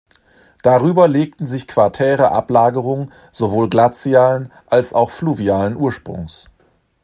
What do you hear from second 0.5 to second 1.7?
Darüber legten sich